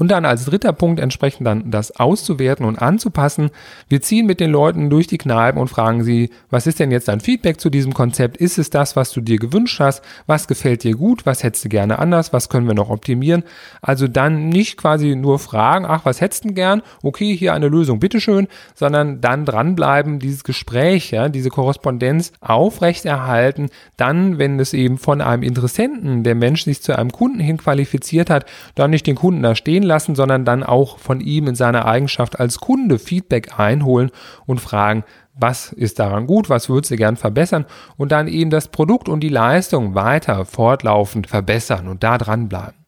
Und 0.00 0.10
dann 0.10 0.24
als 0.24 0.46
dritter 0.46 0.72
Punkt 0.72 0.98
entsprechend 0.98 1.46
dann 1.46 1.70
das 1.70 1.94
auszuwerten 2.00 2.64
und 2.64 2.80
anzupassen. 2.80 3.50
Wir 3.90 4.00
ziehen 4.00 4.24
mit 4.24 4.40
den 4.40 4.50
Leuten 4.50 4.88
durch 4.88 5.06
die 5.06 5.18
Kneipen 5.18 5.60
und 5.60 5.68
fragen 5.68 6.04
sie, 6.04 6.30
was 6.48 6.66
ist 6.66 6.80
denn 6.80 6.90
jetzt 6.90 7.08
dein 7.08 7.20
Feedback 7.20 7.60
zu 7.60 7.68
diesem 7.68 7.92
Konzept? 7.92 8.38
Ist 8.38 8.56
es 8.56 8.70
das, 8.70 8.96
was 8.96 9.12
du 9.12 9.20
dir 9.20 9.36
gewünscht 9.36 9.78
hast? 9.78 10.02
Was 10.26 10.48
gefällt 10.48 10.84
dir 10.84 10.96
gut? 10.96 11.26
Was 11.26 11.42
hättest 11.42 11.66
du 11.66 11.68
gerne 11.68 11.98
anders? 11.98 12.32
Was 12.32 12.48
können 12.48 12.66
wir 12.66 12.72
noch 12.72 12.88
optimieren? 12.88 13.42
Also 13.82 14.08
dann 14.08 14.48
nicht 14.48 14.78
quasi 14.78 15.16
nur 15.16 15.38
fragen, 15.38 15.84
ach, 15.84 16.06
was 16.06 16.22
hättest 16.22 16.46
du 16.46 16.54
gern? 16.54 16.80
Okay, 17.02 17.36
hier 17.36 17.52
eine 17.52 17.68
Lösung, 17.68 18.00
bitteschön, 18.00 18.48
sondern 18.74 19.20
dann 19.20 19.44
dranbleiben, 19.44 20.18
dieses 20.18 20.44
Gespräch, 20.44 21.10
ja, 21.10 21.28
diese 21.28 21.50
Korrespondenz 21.50 22.32
aufrechterhalten. 22.40 23.68
Dann, 23.98 24.38
wenn 24.38 24.58
es 24.60 24.72
eben 24.72 24.96
von 24.96 25.20
einem 25.20 25.42
Interessenten, 25.42 26.22
der 26.22 26.36
Mensch 26.36 26.64
sich 26.64 26.80
zu 26.80 26.98
einem 26.98 27.12
Kunden 27.12 27.40
hin 27.40 27.58
qualifiziert 27.58 28.30
hat, 28.30 28.46
dann 28.76 28.92
nicht 28.92 29.06
den 29.06 29.16
Kunden 29.16 29.42
da 29.42 29.54
stehen 29.54 29.89
lassen, 29.90 30.14
sondern 30.14 30.44
dann 30.44 30.62
auch 30.62 30.98
von 30.98 31.20
ihm 31.20 31.46
in 31.46 31.54
seiner 31.54 31.84
Eigenschaft 31.84 32.40
als 32.40 32.58
Kunde 32.58 32.98
Feedback 32.98 33.58
einholen 33.58 34.10
und 34.46 34.60
fragen, 34.60 35.04
was 35.34 35.72
ist 35.72 35.98
daran 35.98 36.26
gut, 36.26 36.48
was 36.48 36.68
würdest 36.68 36.90
du 36.90 36.96
gern 36.96 37.16
verbessern 37.16 37.66
und 37.96 38.12
dann 38.12 38.28
eben 38.28 38.50
das 38.50 38.68
Produkt 38.68 39.08
und 39.08 39.20
die 39.20 39.28
Leistung 39.28 39.94
weiter 39.94 40.44
fortlaufend 40.44 41.26
verbessern 41.26 41.88
und 41.88 42.02
da 42.02 42.18
dranbleiben. 42.18 42.80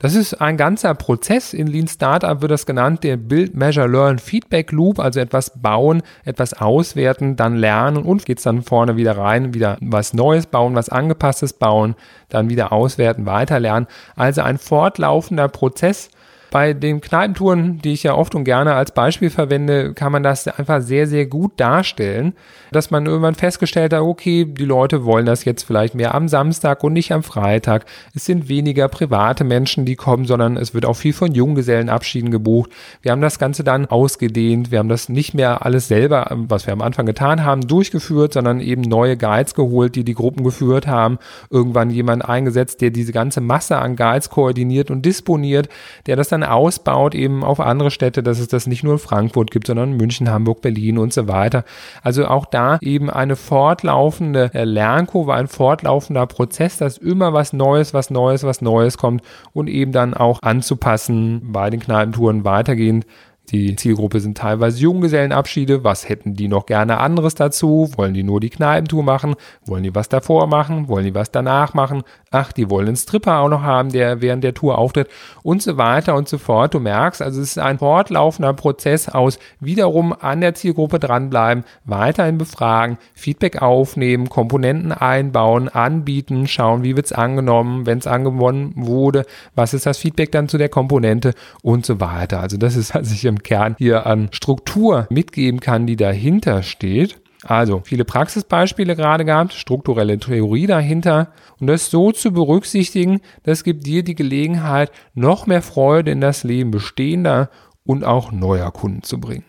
Das 0.00 0.14
ist 0.14 0.40
ein 0.40 0.56
ganzer 0.56 0.94
Prozess. 0.94 1.52
In 1.52 1.66
Lean 1.66 1.88
Startup 1.88 2.40
wird 2.40 2.52
das 2.52 2.66
genannt, 2.66 3.02
der 3.02 3.16
Build, 3.16 3.56
Measure, 3.56 3.88
Learn, 3.88 4.20
Feedback 4.20 4.70
Loop, 4.70 5.00
also 5.00 5.18
etwas 5.18 5.60
bauen, 5.60 6.02
etwas 6.24 6.54
auswerten, 6.54 7.34
dann 7.34 7.56
lernen 7.56 8.04
und 8.04 8.24
geht's 8.24 8.44
dann 8.44 8.62
vorne 8.62 8.96
wieder 8.96 9.18
rein, 9.18 9.54
wieder 9.54 9.76
was 9.80 10.14
Neues 10.14 10.46
bauen, 10.46 10.76
was 10.76 10.88
Angepasstes 10.88 11.54
bauen, 11.54 11.96
dann 12.28 12.48
wieder 12.48 12.72
auswerten, 12.72 13.26
weiter 13.26 13.58
lernen. 13.58 13.88
Also 14.14 14.42
ein 14.42 14.58
fortlaufender 14.58 15.48
Prozess, 15.48 16.10
bei 16.50 16.72
den 16.72 17.00
Kneipentouren, 17.00 17.78
die 17.78 17.92
ich 17.92 18.02
ja 18.02 18.14
oft 18.14 18.34
und 18.34 18.44
gerne 18.44 18.74
als 18.74 18.92
Beispiel 18.92 19.30
verwende, 19.30 19.94
kann 19.94 20.12
man 20.12 20.22
das 20.22 20.48
einfach 20.48 20.80
sehr, 20.80 21.06
sehr 21.06 21.26
gut 21.26 21.52
darstellen, 21.56 22.34
dass 22.72 22.90
man 22.90 23.06
irgendwann 23.06 23.34
festgestellt 23.34 23.92
hat, 23.92 24.00
okay, 24.00 24.44
die 24.44 24.64
Leute 24.64 25.04
wollen 25.04 25.26
das 25.26 25.44
jetzt 25.44 25.62
vielleicht 25.62 25.94
mehr 25.94 26.14
am 26.14 26.28
Samstag 26.28 26.82
und 26.84 26.92
nicht 26.92 27.12
am 27.12 27.22
Freitag. 27.22 27.84
Es 28.14 28.24
sind 28.24 28.48
weniger 28.48 28.88
private 28.88 29.44
Menschen, 29.44 29.84
die 29.84 29.96
kommen, 29.96 30.26
sondern 30.26 30.56
es 30.56 30.74
wird 30.74 30.86
auch 30.86 30.96
viel 30.96 31.12
von 31.12 31.32
Junggesellenabschieden 31.32 32.30
gebucht. 32.30 32.70
Wir 33.02 33.12
haben 33.12 33.20
das 33.20 33.38
Ganze 33.38 33.64
dann 33.64 33.86
ausgedehnt. 33.86 34.70
Wir 34.70 34.78
haben 34.78 34.88
das 34.88 35.08
nicht 35.08 35.34
mehr 35.34 35.64
alles 35.64 35.88
selber, 35.88 36.26
was 36.30 36.66
wir 36.66 36.72
am 36.72 36.82
Anfang 36.82 37.06
getan 37.06 37.44
haben, 37.44 37.66
durchgeführt, 37.66 38.32
sondern 38.32 38.60
eben 38.60 38.82
neue 38.82 39.16
Guides 39.16 39.54
geholt, 39.54 39.94
die 39.94 40.04
die 40.04 40.14
Gruppen 40.14 40.44
geführt 40.44 40.86
haben. 40.86 41.18
Irgendwann 41.50 41.90
jemand 41.90 42.24
eingesetzt, 42.24 42.80
der 42.80 42.90
diese 42.90 43.12
ganze 43.12 43.40
Masse 43.40 43.78
an 43.78 43.96
Guides 43.96 44.30
koordiniert 44.30 44.90
und 44.90 45.04
disponiert, 45.04 45.68
der 46.06 46.16
das 46.16 46.28
dann 46.28 46.37
dann 46.40 46.48
ausbaut 46.48 47.14
eben 47.14 47.44
auf 47.44 47.60
andere 47.60 47.90
Städte, 47.90 48.22
dass 48.22 48.38
es 48.38 48.48
das 48.48 48.66
nicht 48.66 48.84
nur 48.84 48.94
in 48.94 48.98
Frankfurt 48.98 49.50
gibt, 49.50 49.66
sondern 49.66 49.92
München, 49.96 50.30
Hamburg, 50.30 50.62
Berlin 50.62 50.98
und 50.98 51.12
so 51.12 51.28
weiter. 51.28 51.64
Also 52.02 52.26
auch 52.26 52.46
da 52.46 52.78
eben 52.80 53.10
eine 53.10 53.36
fortlaufende 53.36 54.50
Lernkurve, 54.52 55.34
ein 55.34 55.48
fortlaufender 55.48 56.26
Prozess, 56.26 56.76
dass 56.78 56.98
immer 56.98 57.32
was 57.32 57.52
Neues, 57.52 57.94
was 57.94 58.10
Neues, 58.10 58.44
was 58.44 58.60
Neues 58.60 58.98
kommt 58.98 59.22
und 59.52 59.68
eben 59.68 59.92
dann 59.92 60.14
auch 60.14 60.42
anzupassen 60.42 61.52
bei 61.52 61.70
den 61.70 61.80
Kneipentouren 61.80 62.44
weitergehend 62.44 63.06
die 63.50 63.76
Zielgruppe 63.76 64.20
sind 64.20 64.36
teilweise 64.36 64.78
Junggesellenabschiede. 64.80 65.82
Was 65.82 66.08
hätten 66.08 66.34
die 66.34 66.48
noch 66.48 66.66
gerne 66.66 66.98
anderes 66.98 67.34
dazu? 67.34 67.90
Wollen 67.96 68.12
die 68.12 68.22
nur 68.22 68.40
die 68.40 68.50
Kneipentour 68.50 69.02
machen? 69.02 69.36
Wollen 69.64 69.82
die 69.82 69.94
was 69.94 70.08
davor 70.08 70.46
machen? 70.46 70.88
Wollen 70.88 71.04
die 71.04 71.14
was 71.14 71.30
danach 71.30 71.72
machen? 71.72 72.02
Ach, 72.30 72.52
die 72.52 72.68
wollen 72.68 72.88
einen 72.88 72.96
Stripper 72.96 73.38
auch 73.38 73.48
noch 73.48 73.62
haben, 73.62 73.90
der 73.90 74.20
während 74.20 74.44
der 74.44 74.52
Tour 74.52 74.76
auftritt 74.76 75.08
und 75.42 75.62
so 75.62 75.78
weiter 75.78 76.14
und 76.14 76.28
so 76.28 76.36
fort. 76.36 76.74
Du 76.74 76.80
merkst, 76.80 77.22
also 77.22 77.40
es 77.40 77.52
ist 77.52 77.58
ein 77.58 77.78
fortlaufender 77.78 78.52
Prozess 78.52 79.08
aus 79.08 79.38
wiederum 79.60 80.14
an 80.18 80.42
der 80.42 80.54
Zielgruppe 80.54 80.98
dranbleiben, 80.98 81.64
weiterhin 81.84 82.36
befragen, 82.36 82.98
Feedback 83.14 83.62
aufnehmen, 83.62 84.28
Komponenten 84.28 84.92
einbauen, 84.92 85.68
anbieten, 85.68 86.46
schauen, 86.46 86.82
wie 86.82 86.96
wird's 86.96 87.12
angenommen, 87.12 87.86
wenn 87.86 87.98
es 87.98 88.06
angewonnen 88.06 88.72
wurde, 88.76 89.24
was 89.54 89.72
ist 89.72 89.86
das 89.86 89.96
Feedback 89.96 90.32
dann 90.32 90.48
zu 90.48 90.58
der 90.58 90.68
Komponente 90.68 91.32
und 91.62 91.86
so 91.86 91.98
weiter. 91.98 92.40
Also 92.40 92.58
das 92.58 92.76
ist, 92.76 92.94
was 92.94 93.10
ich 93.10 93.24
Kern 93.42 93.76
hier 93.78 94.06
an 94.06 94.28
Struktur 94.32 95.06
mitgeben 95.10 95.60
kann, 95.60 95.86
die 95.86 95.96
dahinter 95.96 96.62
steht. 96.62 97.20
Also 97.44 97.82
viele 97.84 98.04
Praxisbeispiele 98.04 98.96
gerade 98.96 99.24
gehabt, 99.24 99.52
strukturelle 99.52 100.18
Theorie 100.18 100.66
dahinter 100.66 101.32
und 101.60 101.68
das 101.68 101.90
so 101.90 102.10
zu 102.10 102.32
berücksichtigen, 102.32 103.20
das 103.44 103.62
gibt 103.62 103.86
dir 103.86 104.02
die 104.02 104.16
Gelegenheit, 104.16 104.90
noch 105.14 105.46
mehr 105.46 105.62
Freude 105.62 106.10
in 106.10 106.20
das 106.20 106.42
Leben 106.42 106.72
bestehender 106.72 107.48
und 107.84 108.04
auch 108.04 108.32
neuer 108.32 108.72
Kunden 108.72 109.02
zu 109.02 109.20
bringen. 109.20 109.44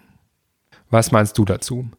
Was 0.90 1.12
meinst 1.12 1.38
du 1.38 1.46
dazu? 1.46 1.90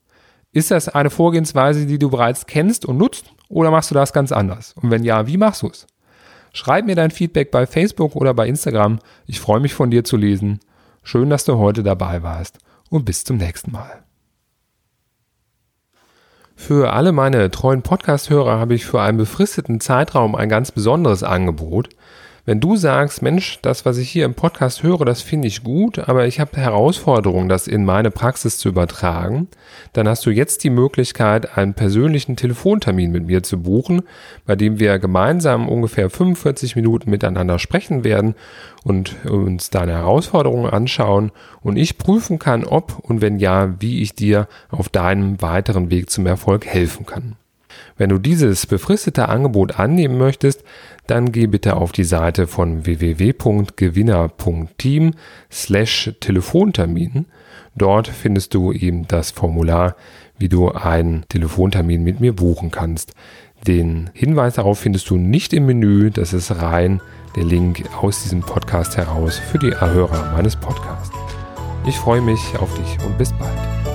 Ist 0.53 0.71
das 0.71 0.89
eine 0.89 1.11
Vorgehensweise, 1.11 1.87
die 1.87 1.99
du 1.99 2.11
bereits 2.11 2.47
kennst 2.47 2.85
und 2.85 2.97
nutzt 2.97 3.27
oder 3.49 3.71
machst 3.71 3.91
du 3.91 3.95
das 3.95 4.13
ganz 4.13 4.33
anders? 4.33 4.75
Und 4.81 4.91
wenn 4.91 5.05
ja, 5.05 5.27
wie 5.27 5.37
machst 5.37 5.63
du 5.63 5.69
es? 5.69 5.87
Schreib 6.53 6.87
mir 6.87 6.97
dein 6.97 7.11
Feedback 7.11 7.51
bei 7.51 7.67
Facebook 7.67 8.17
oder 8.17 8.35
bei 8.35 8.49
Instagram. 8.49 8.99
Ich 9.27 9.39
freue 9.39 9.61
mich 9.61 9.75
von 9.75 9.91
dir 9.91 10.03
zu 10.03 10.17
lesen. 10.17 10.59
Schön, 11.03 11.31
dass 11.31 11.45
du 11.45 11.59
heute 11.59 11.83
dabei 11.83 12.23
warst 12.23 12.59
und 12.91 13.05
bis 13.05 13.25
zum 13.25 13.37
nächsten 13.37 13.73
Mal. 13.73 14.05
Für 16.57 16.93
alle 16.93 17.13
meine 17.13 17.51
treuen 17.51 17.83
Podcast-Hörer 17.83 18.59
habe 18.59 18.75
ich 18.75 18.85
für 18.85 19.01
einen 19.01 19.17
befristeten 19.17 19.81
Zeitraum 19.81 20.35
ein 20.35 20.51
ganz 20.51 20.71
besonderes 20.71 21.23
Angebot. 21.23 21.89
Wenn 22.47 22.61
du 22.61 22.77
sagst, 22.77 23.21
Mensch, 23.21 23.59
das, 23.61 23.85
was 23.85 23.99
ich 23.99 24.11
hier 24.11 24.25
im 24.25 24.35
Podcast 24.35 24.83
höre, 24.83 25.05
das 25.05 25.21
finde 25.21 25.49
ich 25.49 25.63
gut, 25.63 25.99
aber 25.99 26.27
ich 26.27 26.41
habe 26.41 26.57
Herausforderungen, 26.57 27.49
das 27.49 27.67
in 27.67 27.85
meine 27.85 28.11
Praxis 28.11 28.59
zu 28.59 28.71
übertragen, 28.71 29.49
dann 29.93 30.09
hast 30.09 30.25
du 30.25 30.31
jetzt 30.31 30.65
die 30.65 30.71
Möglichkeit, 30.71 31.59
einen 31.59 31.75
persönlichen 31.75 32.37
Telefontermin 32.37 33.13
mit 33.13 33.27
mir 33.27 33.43
zu 33.43 33.63
buchen, 33.63 34.03
bei 34.47 34.57
dem 34.57 34.79
wir 34.79 34.99
gemeinsam 34.99 35.69
ungefähr 35.69 36.09
45 36.09 36.77
Minuten 36.77 37.11
miteinander 37.11 37.59
sprechen 37.59 38.05
werden 38.05 38.35
und 38.85 39.25
uns 39.27 39.71
deine 39.71 39.93
Herausforderungen 39.93 40.71
anschauen 40.71 41.33
und 41.61 41.77
ich 41.77 41.99
prüfen 41.99 42.39
kann, 42.39 42.65
ob 42.65 42.99
und 43.01 43.21
wenn 43.21 43.39
ja, 43.39 43.75
wie 43.81 44.01
ich 44.01 44.15
dir 44.15 44.49
auf 44.71 44.89
deinem 44.89 45.43
weiteren 45.43 45.91
Weg 45.91 46.09
zum 46.09 46.27
Erfolg 46.27 46.67
helfen 46.67 47.05
kann. 47.05 47.37
Wenn 47.97 48.11
du 48.11 48.19
dieses 48.19 48.67
befristete 48.67 49.29
Angebot 49.29 49.79
annehmen 49.79 50.19
möchtest, 50.19 50.65
dann 51.07 51.31
geh 51.33 51.47
bitte 51.47 51.77
auf 51.77 51.93
die 51.93 52.05
Seite 52.05 52.47
von 52.47 52.85
www.gewinner.team 52.87 55.15
slash 55.51 56.13
Telefontermin. 56.21 57.27
Dort 57.77 58.09
findest 58.09 58.55
du 58.55 58.73
eben 58.73 59.07
das 59.09 59.31
Formular, 59.31 59.97
wie 60.39 60.49
du 60.49 60.71
einen 60.71 61.27
Telefontermin 61.29 62.03
mit 62.03 62.21
mir 62.21 62.35
buchen 62.35 62.71
kannst. 62.71 63.13
Den 63.67 64.09
Hinweis 64.15 64.55
darauf 64.55 64.79
findest 64.79 65.11
du 65.11 65.17
nicht 65.17 65.53
im 65.53 65.67
Menü, 65.67 66.11
das 66.11 66.33
ist 66.33 66.63
rein 66.63 67.03
der 67.37 67.45
Link 67.45 67.85
aus 68.01 68.23
diesem 68.23 68.41
Podcast 68.41 68.97
heraus 68.97 69.39
für 69.39 69.59
die 69.59 69.71
Erhörer 69.71 70.33
meines 70.33 70.57
Podcasts. 70.57 71.11
Ich 71.87 71.97
freue 71.97 72.21
mich 72.21 72.41
auf 72.59 72.75
dich 72.75 73.07
und 73.07 73.17
bis 73.19 73.33
bald. 73.33 73.90